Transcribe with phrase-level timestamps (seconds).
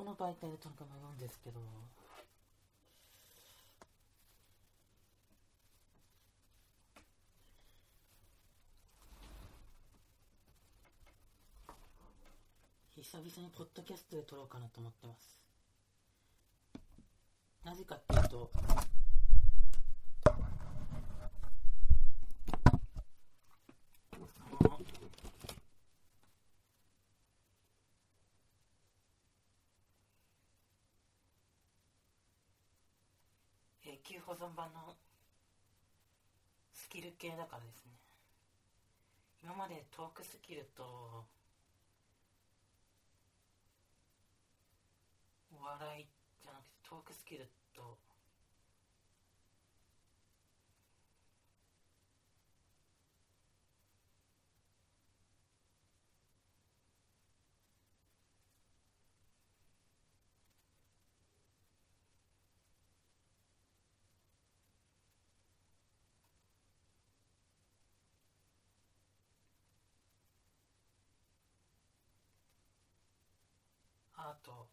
[0.00, 1.60] どの媒体で撮るか迷うんですけど、
[12.96, 15.42] 久々にポッドキャストで撮ろうかなと思ってます。
[17.62, 18.80] なぜかっていうと、あの
[34.00, 34.96] 永久保存版の
[36.72, 37.92] スキル系だからですね。
[39.44, 41.26] 今までトークスキルと
[45.52, 46.06] お笑い
[46.42, 47.98] じゃなくてトークスキルと
[74.30, 74.68] あと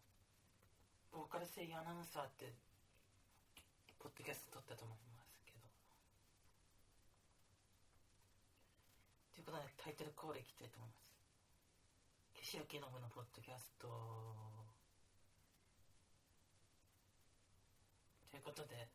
[1.10, 2.54] ボーカル声優アナウンサーって
[3.98, 5.66] ポッドキャスト撮ったと思いますけど。
[9.34, 11.10] ということでタイトルコールいきたいと思います。
[12.38, 13.88] 岸明信のポッドキャスト。
[18.30, 18.86] ということで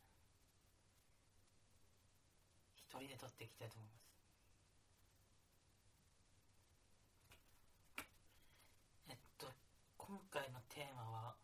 [2.78, 4.03] 一人で撮っていきたいと思います
[9.09, 9.47] えっと
[9.97, 11.36] 今回のテーマは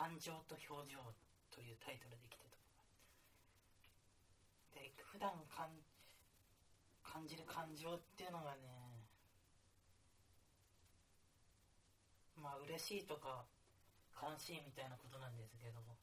[0.00, 0.96] 感情と表情
[1.52, 2.96] というタイトルできたいと思います
[4.72, 5.68] で普段感
[7.04, 8.64] 感じる感情っていうのがね
[12.40, 13.44] まあ嬉しいとか
[14.16, 15.99] 悲しいみたいなことなんですけども。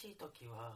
[0.00, 0.72] しい時は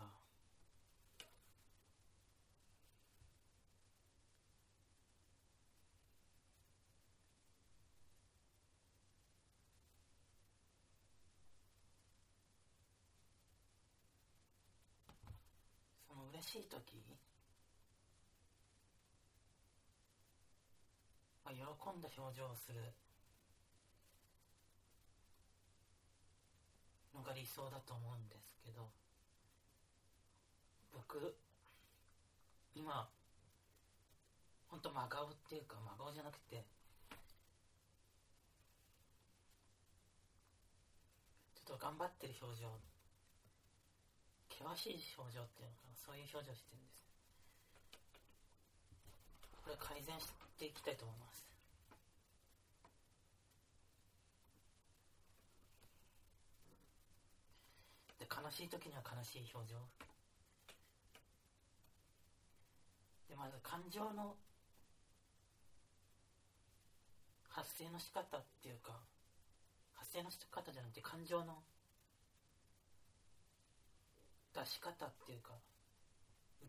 [16.07, 16.77] その嬉しい時
[21.47, 22.93] まあ喜んだ表情をする
[27.15, 29.04] のが理想だと思うんですけど
[30.95, 31.37] 僕
[32.75, 33.09] 今
[34.69, 36.65] ほんと真顔っていうか真顔じゃなくて
[41.55, 42.69] ちょっと頑張ってる表情
[44.55, 47.05] 険しい表情っていうのかなそういう表情してるんです。
[49.65, 50.29] これ改善し
[50.59, 51.45] ていきたいと思います。
[58.21, 59.77] で悲しい時には悲しい表情。
[63.35, 64.37] でまず感情の
[67.49, 68.95] 発生の仕方っていうか
[69.95, 71.59] 発生の仕方じゃなくて感情の
[74.55, 75.51] 出し方っていうか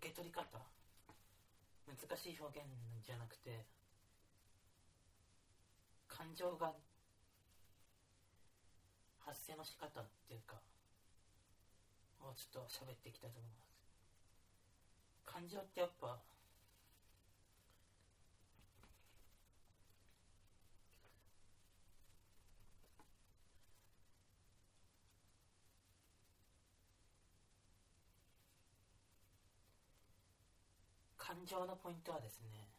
[0.02, 0.42] 受け取り方。
[1.86, 2.66] 難しい表現
[3.06, 3.62] じゃなくて
[6.10, 6.74] 感情が
[9.24, 10.58] 発生の仕方っていうか
[12.26, 13.70] をちょっと喋っていきたいと思います。
[15.26, 16.18] 感情ってやっぱ
[31.36, 32.75] 感情のポイントはですね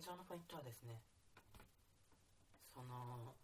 [0.00, 1.00] 情のポイントはですね
[2.72, 3.34] その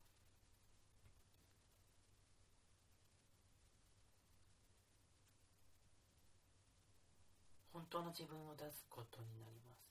[7.73, 9.83] 本当の自分を出すことになります。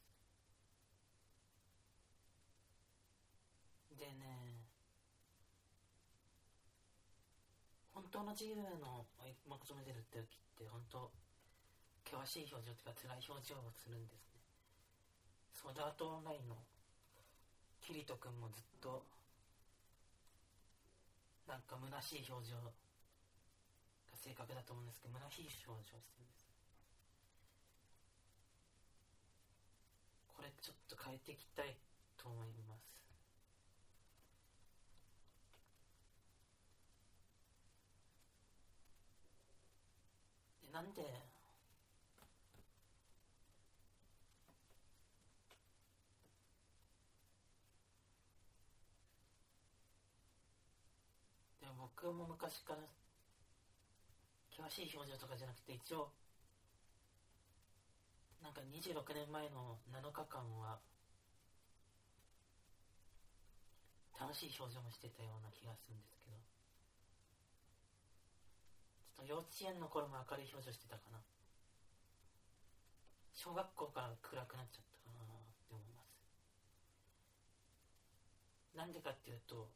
[3.99, 4.63] でね
[7.93, 9.05] 本当の自由の
[9.47, 11.11] 求めてるって時って本当
[12.05, 14.32] 険しい表情というか辛い表情をするんです。
[15.53, 16.57] ねソードアートオンラインの
[17.85, 19.05] キリト君もずっと
[21.47, 22.71] なんか虚しい表情が
[24.17, 26.47] 正確だと思うんですけど虚しい表情してるんです。
[30.33, 31.75] これちょっと変えていきたい
[32.17, 32.93] と思います。
[40.71, 41.32] なんで
[51.83, 52.87] 僕も昔から
[54.55, 56.07] 険しい表情とかじゃなくて一応
[58.39, 60.79] なんか26年前の7日間は
[64.15, 66.39] 楽しい表情もしてたような気がするんですけど。
[69.19, 71.19] ちょっと幼稚園の頃も明るい表情してたかな
[73.35, 75.27] 小学校から暗くなっちゃったかなっ
[75.67, 76.15] て思います。
[78.71, 79.67] なんでかっていうと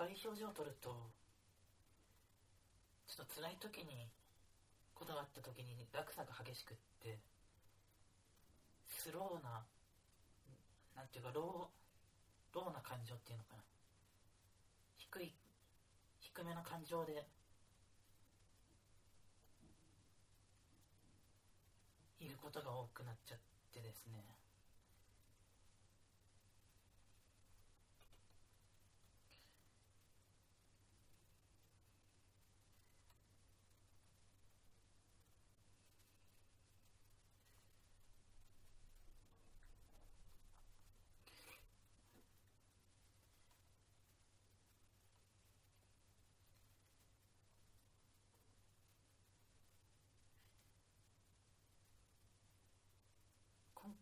[0.00, 0.88] 明るい表情を撮ると
[3.06, 4.08] ちょっと辛い時に
[4.94, 7.18] ことがあった時に落差が激しくって
[8.88, 9.60] スローな
[10.96, 13.62] なんていうかローローな感情っていうのかな。
[14.96, 15.34] 低い
[16.18, 17.26] 低めの感情で
[22.20, 23.38] いることが多くなっちゃっ
[23.72, 24.24] てですね。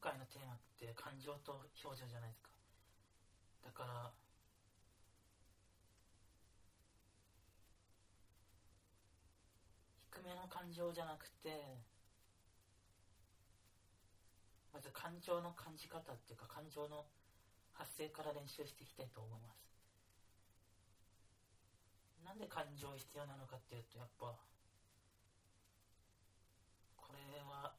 [0.01, 2.51] 回のテーマって感情と表情じゃないですか。
[3.65, 4.13] だから
[10.11, 11.79] 低めの感情じゃなくて
[14.73, 17.07] まず感情の感じ方っていうか感情の
[17.73, 19.59] 発生から練習していきたいと思います。
[22.25, 24.37] なんで感情必要なのかっていうとやっぱ
[26.97, 27.73] これは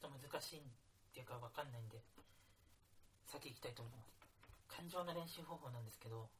[0.00, 0.62] ちょっと難しいっ
[1.12, 1.98] ていうか分かんないんで
[3.26, 4.14] 先行きたいと思います。
[4.70, 6.30] 感情の練習方法なんですけど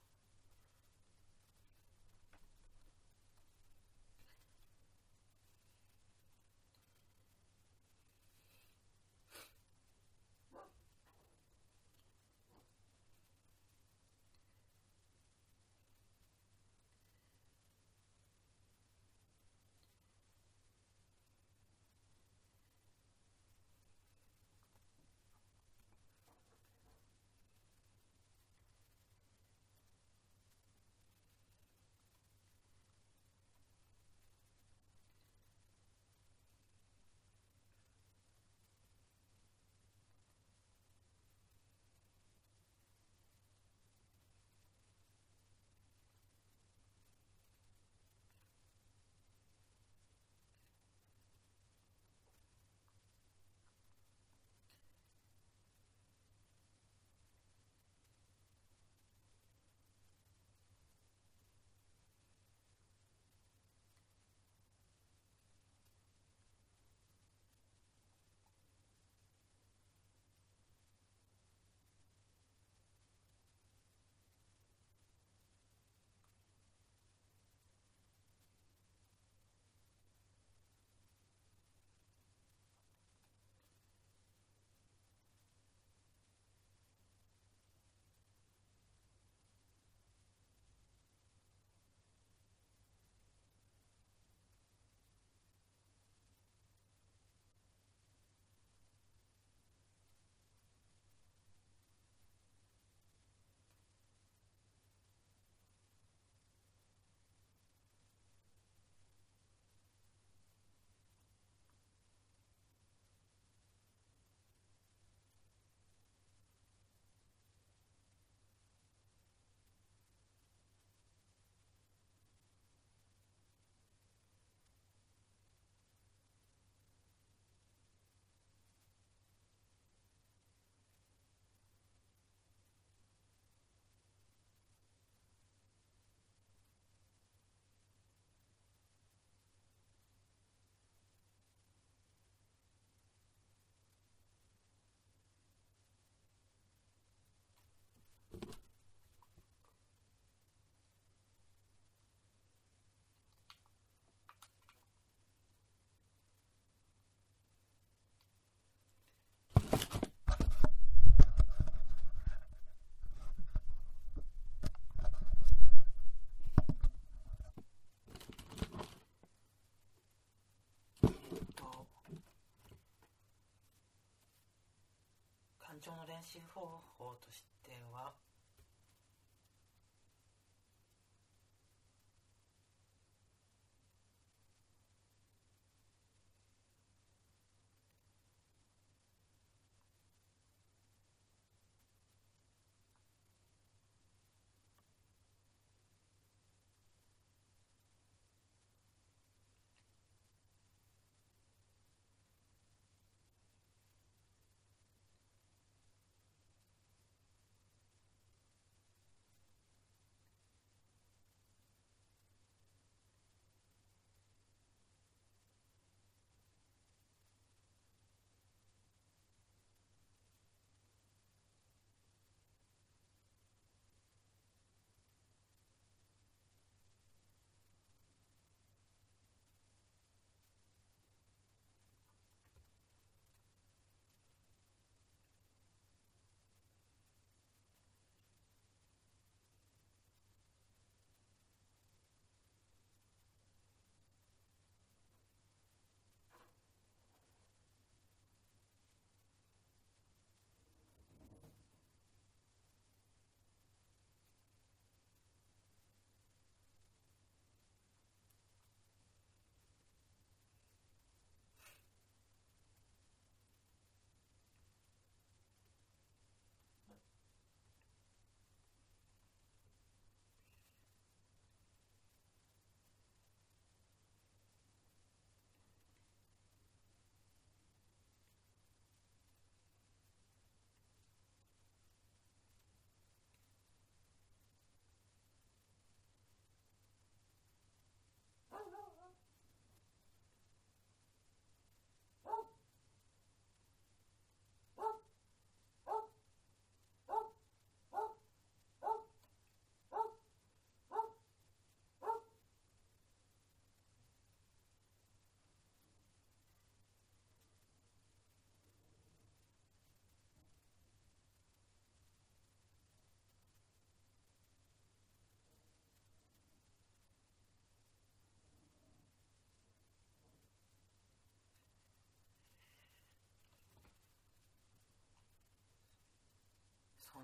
[175.80, 176.60] 調の練習方
[176.98, 178.12] 法としては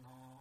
[0.03, 0.36] その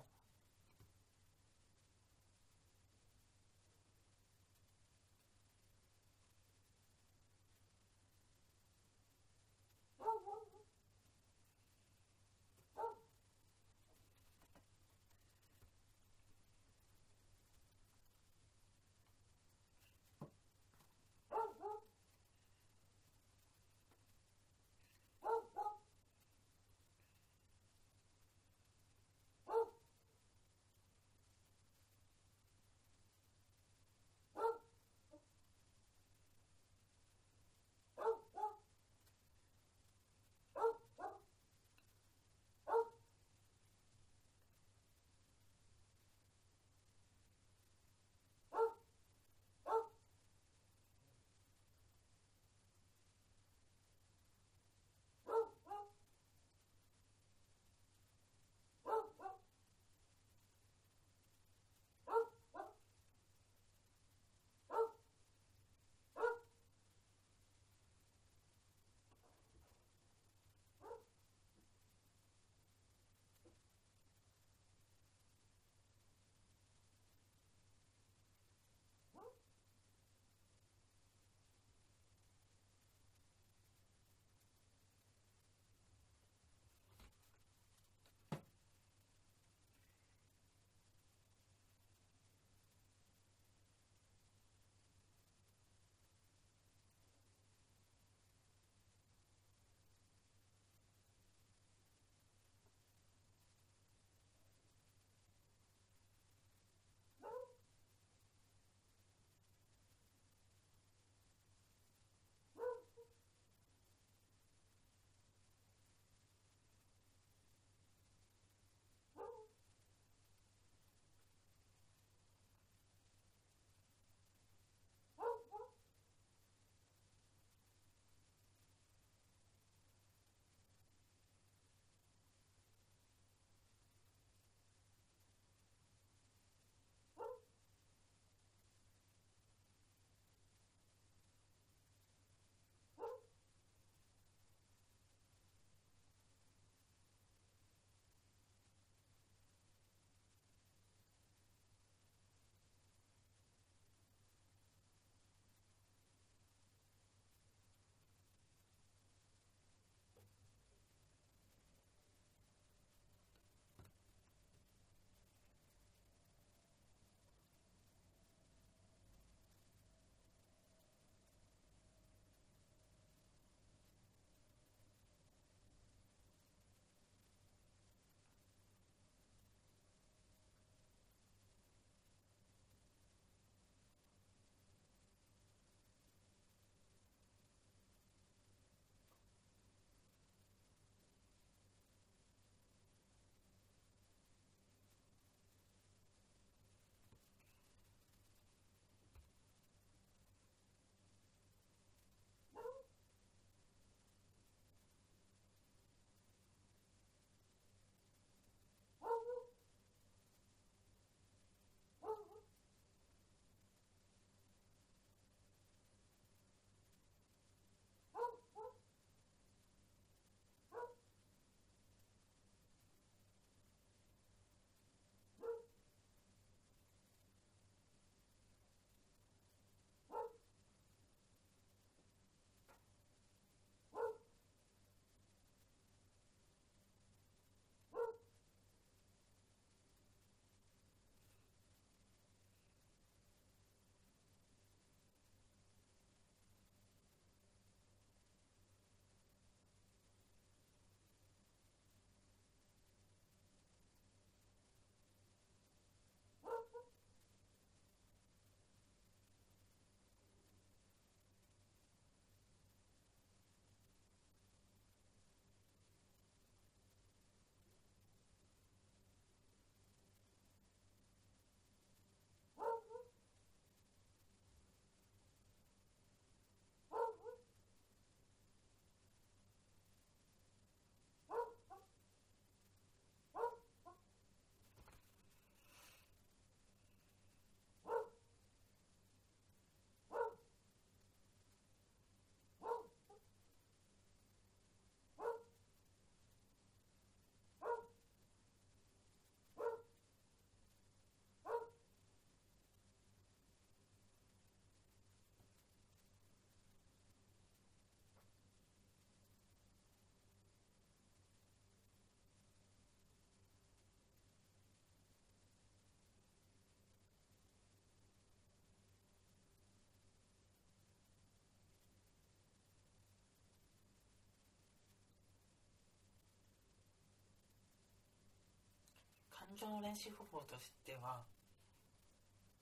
[329.56, 331.24] 情の練習方法としては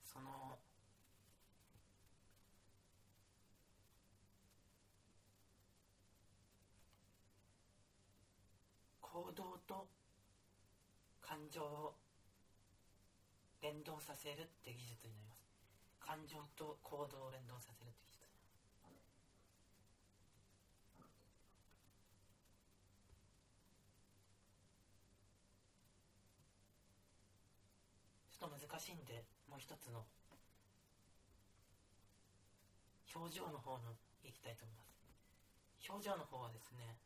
[0.02, 0.58] その
[9.00, 9.86] 行動と
[11.20, 11.94] 感情を
[13.62, 15.46] 連動させるって技術になります。
[15.98, 18.13] 感情と行動を連動させるって技術。
[28.34, 30.04] ちょっと難しいんでもう一つの
[33.14, 33.94] 表情の方の
[34.24, 34.94] いきたいと思います。
[35.88, 36.98] 表情の方はですね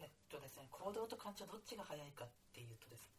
[0.00, 3.18] えっとですね行動と感情どっちが早いかっていうとですね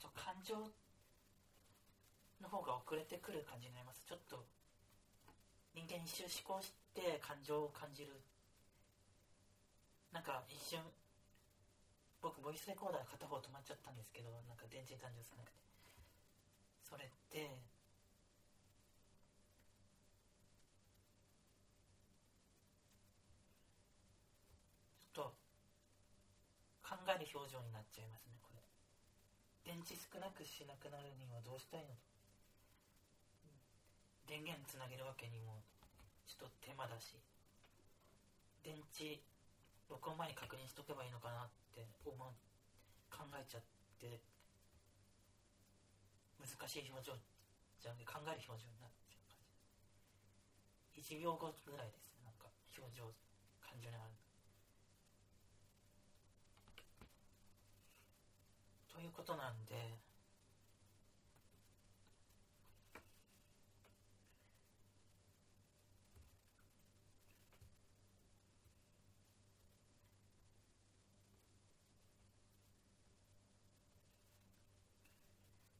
[0.00, 0.58] ちょっと感情
[2.42, 4.44] の方が遅れてくる感じになりますちょっと
[5.78, 8.10] 人間一周思考して感情を感じる。
[10.10, 10.80] なんか一瞬
[12.20, 15.58] 僕ボイスレコーダー片方止まっちゃったんですけどなんか電池単純少なくて
[16.82, 17.60] それって
[25.14, 25.38] ちょっと
[26.82, 28.47] 考える表情になっちゃいますね。
[29.68, 31.92] 電池少なくしなくなるにはどうしたいの？
[34.24, 35.60] 電源つなげるわけにも
[36.24, 37.20] ちょっと手間だし。
[38.64, 39.20] 電池
[39.92, 42.32] 録音前に確認しとけばいいのかなって思う。
[43.12, 43.62] 考えちゃっ
[44.00, 44.20] て
[46.40, 47.12] 難しい表情
[47.80, 49.36] じゃなくて考える表情になっちゃう感
[50.96, 51.12] じ。
[51.12, 52.16] 1秒後ぐらいです。
[52.24, 53.04] なんか表情
[53.60, 54.16] 感情にある。
[58.98, 59.94] ということなんで。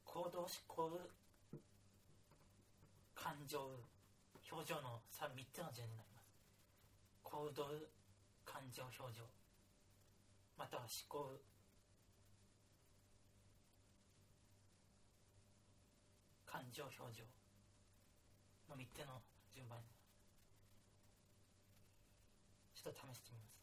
[0.05, 1.01] 行動思考
[3.17, 3.59] 感情
[4.49, 6.31] 表情の 3, 3つの順になります。
[7.25, 7.65] 行動
[8.45, 9.25] 感情表情。
[10.57, 11.35] または思考
[16.59, 17.23] 感情表情。
[18.69, 19.23] の3つの
[19.55, 19.79] 順番。
[19.79, 19.85] に
[22.75, 23.59] ちょっと試してみます。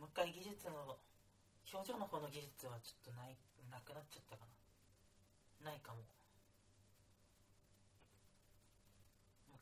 [0.00, 0.96] もう一回技術の
[1.72, 3.36] 表情の方の技術はちょっとない
[3.72, 4.44] なくなっちゃったか
[5.64, 5.72] な。
[5.72, 6.04] ないかも。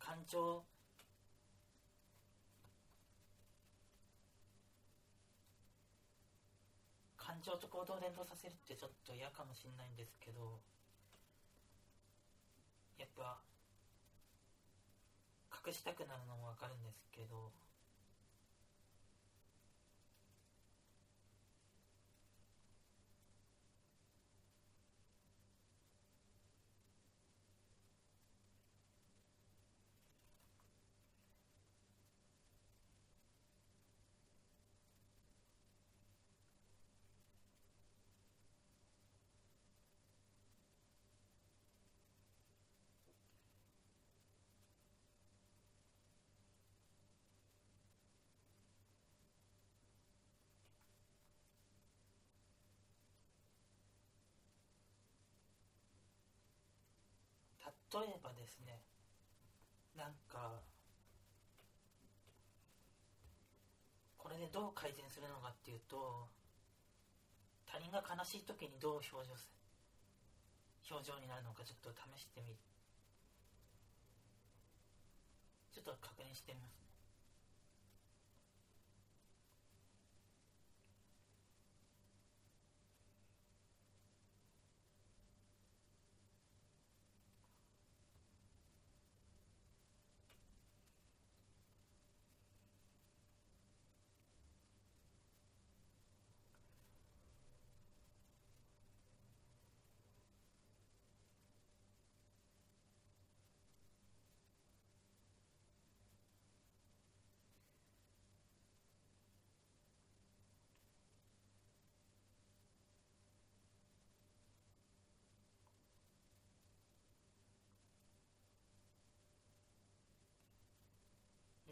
[0.00, 0.64] 感情。
[7.16, 10.58] 感情と行動を連動させるってちょっと嫌かもしれないんですけど
[12.98, 13.38] やっぱ
[15.64, 17.52] 隠したくなるのもわかるんですけど
[57.90, 58.82] 例えばですね
[59.98, 60.62] なんか
[64.16, 66.28] これでどう改善するのかっていうと
[67.66, 69.50] 他人が悲しい時にどう表情す
[70.90, 72.54] 表情になるのかちょっと試してみ
[75.74, 76.79] ちょっと確認してみます。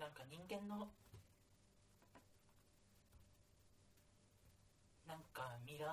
[0.09, 0.89] なんか人間の
[5.07, 5.91] なんかミラー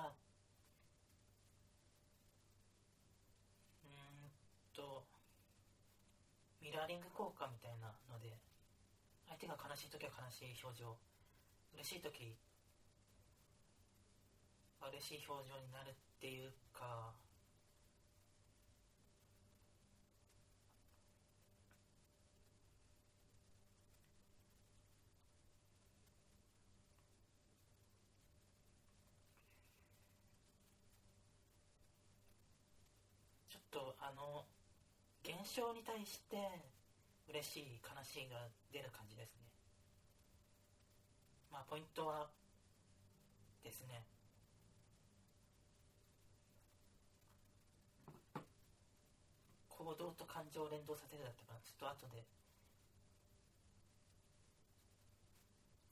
[3.84, 4.32] うん
[4.72, 5.04] と
[6.62, 8.32] ミラーリング効果みたいなので
[9.28, 10.96] 相手が悲しい時は悲しい表情。
[11.74, 12.38] 嬉しい時
[14.80, 17.12] は嬉しい表情になるっていうか
[33.56, 34.44] ちょっとあの
[35.24, 36.36] 現象に対して
[37.24, 38.36] 嬉しい悲しいが
[38.68, 39.48] 出る感じですね。
[41.50, 42.28] まあポイントは
[43.64, 44.04] ですね。
[49.72, 52.20] 行動と感情を連動させるだったかなちょっと後で。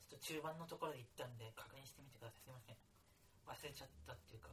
[0.04, 2.44] ちょっと中盤のところで言ったんで確認してみてください。
[2.44, 2.76] すいません。
[3.48, 4.52] 忘れちゃったっていうか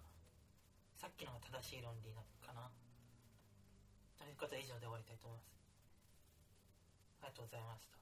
[0.95, 2.71] さっきのが正しい論理なのかな。
[4.21, 5.49] ということで以上で終わりたいと思います。
[7.25, 8.00] ありがとうございました。